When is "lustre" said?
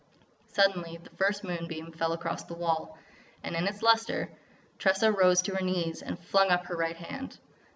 3.83-4.31